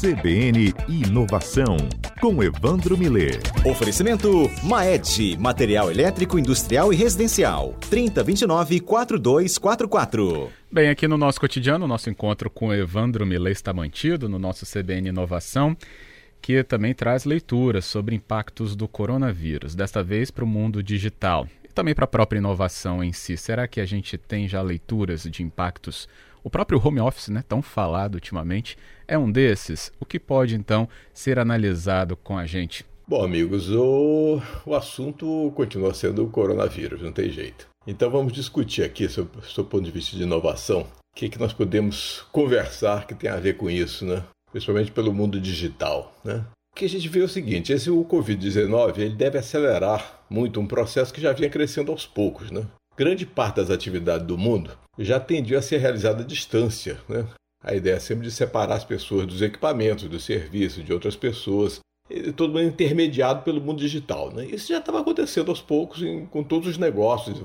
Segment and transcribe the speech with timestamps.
[0.00, 1.76] CBN Inovação,
[2.22, 3.38] com Evandro Miller.
[3.66, 7.74] Oferecimento Maed, material elétrico, industrial e residencial.
[7.90, 10.48] 3029-4244.
[10.72, 15.10] Bem, aqui no nosso cotidiano, nosso encontro com Evandro Miller está mantido no nosso CBN
[15.10, 15.76] Inovação,
[16.40, 21.68] que também traz leituras sobre impactos do coronavírus, desta vez para o mundo digital e
[21.68, 23.36] também para a própria inovação em si.
[23.36, 26.08] Será que a gente tem já leituras de impactos
[26.42, 28.76] o próprio home office, né, tão falado ultimamente,
[29.06, 29.92] é um desses.
[30.00, 32.84] O que pode então ser analisado com a gente?
[33.06, 37.68] Bom, amigos, o, o assunto continua sendo o coronavírus, não tem jeito.
[37.86, 41.52] Então vamos discutir aqui, sob o ponto de vista de inovação, o que, que nós
[41.52, 44.22] podemos conversar que tem a ver com isso, né?
[44.52, 46.44] Principalmente pelo mundo digital, né?
[46.72, 50.60] O que a gente vê é o seguinte, esse o Covid-19 ele deve acelerar muito
[50.60, 52.64] um processo que já vinha crescendo aos poucos, né?
[53.00, 57.00] Grande parte das atividades do mundo já tendia a ser realizada à distância.
[57.08, 57.26] Né?
[57.64, 61.80] A ideia é sempre de separar as pessoas dos equipamentos, do serviço, de outras pessoas,
[62.36, 64.30] todo mundo intermediado pelo mundo digital.
[64.30, 64.44] Né?
[64.44, 67.42] Isso já estava acontecendo aos poucos em, com todos os negócios,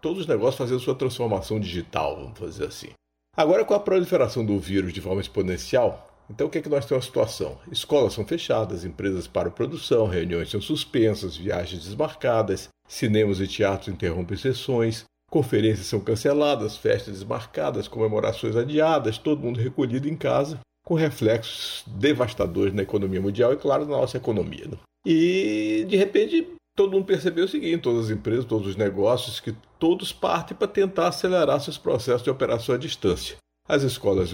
[0.00, 2.88] todos os negócios fazendo sua transformação digital, vamos fazer assim.
[3.36, 6.86] Agora, com a proliferação do vírus de forma exponencial, então o que é que nós
[6.86, 7.58] temos a situação?
[7.70, 14.36] Escolas são fechadas, empresas param produção, reuniões são suspensas, viagens desmarcadas, cinemas e teatros interrompem
[14.36, 21.82] sessões, Conferências são canceladas, festas desmarcadas, comemorações adiadas, todo mundo recolhido em casa, com reflexos
[21.88, 24.68] devastadores na economia mundial e, claro, na nossa economia.
[24.68, 24.76] Né?
[25.04, 29.52] E, de repente, todo mundo percebeu o seguinte: todas as empresas, todos os negócios, que
[29.76, 33.36] todos partem para tentar acelerar seus processos de operação à distância.
[33.66, 34.30] As escolas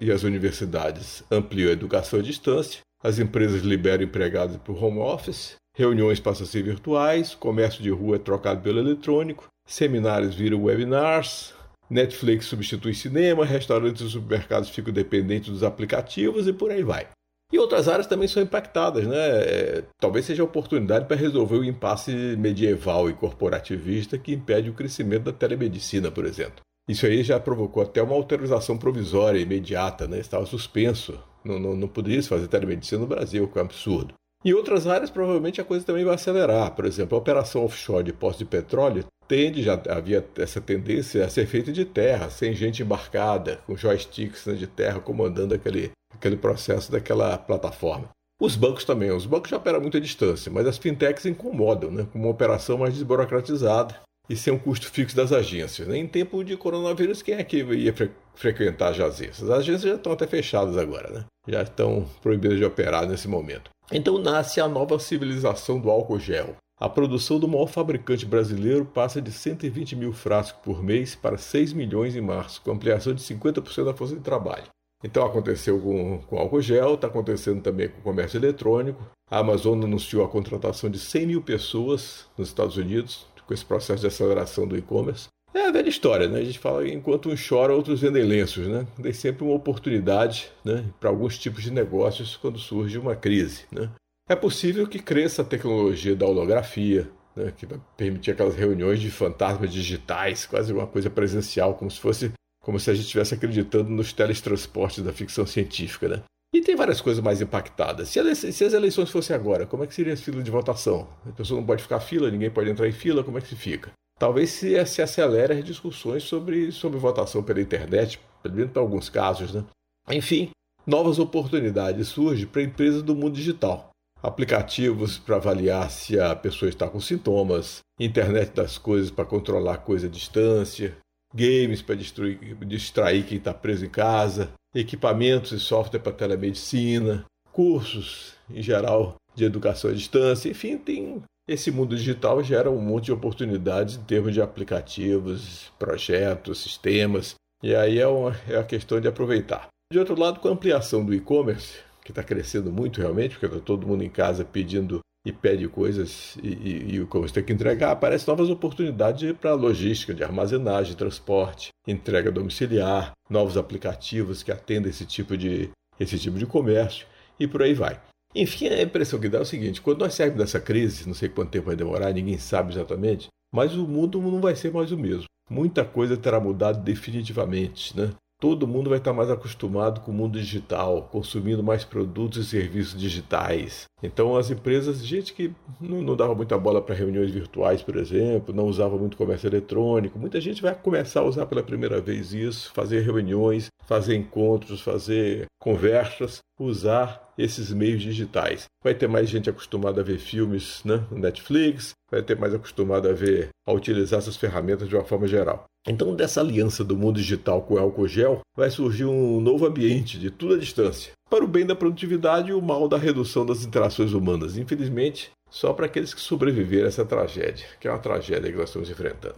[0.00, 4.98] e as universidades ampliam a educação à distância, as empresas liberam empregados para o home
[4.98, 10.62] office, reuniões passam a ser virtuais, comércio de rua é trocado pelo eletrônico, Seminários viram
[10.62, 11.54] webinars,
[11.88, 17.08] Netflix substitui cinema, restaurantes e supermercados ficam dependentes dos aplicativos e por aí vai.
[17.52, 19.16] E outras áreas também são impactadas, né?
[19.16, 24.74] É, talvez seja a oportunidade para resolver o impasse medieval e corporativista que impede o
[24.74, 26.65] crescimento da telemedicina, por exemplo.
[26.88, 30.20] Isso aí já provocou até uma autorização provisória imediata, né?
[30.20, 31.18] Estava suspenso.
[31.44, 34.14] Não, não, não poderia se fazer telemedicina no Brasil, que é um absurdo.
[34.44, 36.74] Em outras áreas, provavelmente a coisa também vai acelerar.
[36.76, 41.28] Por exemplo, a operação offshore de poços de petróleo tende, já havia essa tendência a
[41.28, 46.36] ser feita de terra, sem gente embarcada, com joysticks né, de terra comandando aquele, aquele
[46.36, 48.08] processo daquela plataforma.
[48.40, 52.06] Os bancos também, os bancos já operam muito à distância, mas as fintechs incomodam, né,
[52.12, 53.96] com uma operação mais desburocratizada
[54.28, 55.88] e sem um custo fixo das agências.
[55.88, 59.42] Em tempo de coronavírus, quem é que ia fre frequentar as agências?
[59.44, 61.24] As agências já estão até fechadas agora, né?
[61.48, 63.70] já estão proibidas de operar nesse momento.
[63.90, 66.56] Então nasce a nova civilização do álcool gel.
[66.78, 71.72] A produção do maior fabricante brasileiro passa de 120 mil frascos por mês para 6
[71.72, 74.64] milhões em março, com ampliação de 50% da força de trabalho.
[75.02, 79.02] Então aconteceu com, com álcool gel, está acontecendo também com o comércio eletrônico.
[79.30, 84.00] A Amazon anunciou a contratação de 100 mil pessoas nos Estados Unidos, com esse processo
[84.00, 85.28] de aceleração do e-commerce.
[85.54, 86.40] É a velha história, né?
[86.40, 88.86] A gente fala enquanto uns choram, outros vendem lenços, né?
[89.00, 93.90] Tem sempre uma oportunidade né, para alguns tipos de negócios quando surge uma crise, né?
[94.28, 99.10] É possível que cresça a tecnologia da holografia, né, que vai permitir aquelas reuniões de
[99.10, 102.32] fantasmas digitais, quase uma coisa presencial, como se fosse
[102.62, 106.22] como se a gente estivesse acreditando nos teletransportes da ficção científica, né?
[106.54, 108.08] E tem várias coisas mais impactadas.
[108.08, 111.08] Se, as eleições fossem agora, como é que seria a fila de votação?
[111.26, 113.56] A pessoa não pode ficar fila, ninguém pode entrar em fila, como é que se
[113.56, 113.92] fica?
[114.18, 119.10] Talvez se, se acelere as discussões sobre, sobre votação pela internet, pelo menos para alguns
[119.10, 119.64] casos, né?
[120.10, 120.50] Enfim,
[120.86, 123.90] novas oportunidades surgem para empresas do mundo digital
[124.22, 130.06] aplicativos para avaliar se a pessoa está com sintomas, internet das coisas para controlar coisa
[130.06, 130.96] à distância,
[131.34, 138.62] games para distrair quem está preso em casa, equipamentos e software para telemedicina, cursos em
[138.62, 143.96] geral de educação à distância, enfim, tem esse mundo digital gera um monte de oportunidades
[143.96, 149.68] em termos de aplicativos, projetos, sistemas, e aí é, uma, é a questão de aproveitar.
[149.92, 153.60] De outro lado, com a ampliação do e-commerce, que está crescendo muito realmente, porque está
[153.60, 157.52] todo mundo em casa pedindo e pede coisas e, e, e o comércio tem que
[157.52, 164.88] entregar, aparecem novas oportunidades para logística, de armazenagem, transporte, entrega domiciliar, novos aplicativos que atendem
[164.88, 165.68] esse tipo de,
[165.98, 167.08] esse tipo de comércio
[167.40, 168.00] e por aí vai.
[168.36, 171.28] Enfim, a impressão que dá é o seguinte: quando nós saímos dessa crise, não sei
[171.28, 174.96] quanto tempo vai demorar, ninguém sabe exatamente, mas o mundo não vai ser mais o
[174.96, 175.24] mesmo.
[175.50, 178.12] Muita coisa terá mudado definitivamente, né?
[178.38, 183.00] Todo mundo vai estar mais acostumado com o mundo digital, consumindo mais produtos e serviços
[183.00, 183.86] digitais.
[184.02, 188.54] Então, as empresas, gente que não, não dava muita bola para reuniões virtuais, por exemplo,
[188.54, 192.70] não usava muito comércio eletrônico, muita gente vai começar a usar pela primeira vez isso,
[192.74, 198.66] fazer reuniões, fazer encontros, fazer conversas, usar esses meios digitais.
[198.84, 203.10] Vai ter mais gente acostumada a ver filmes né, no Netflix, vai ter mais acostumada
[203.10, 205.64] a ver, a utilizar essas ferramentas de uma forma geral.
[205.88, 210.18] Então, dessa aliança do mundo digital com o álcool gel, vai surgir um novo ambiente
[210.18, 213.64] de tudo à distância, para o bem da produtividade e o mal da redução das
[213.64, 214.56] interações humanas.
[214.56, 218.68] Infelizmente, só para aqueles que sobreviveram a essa tragédia, que é uma tragédia que nós
[218.68, 219.36] estamos enfrentando.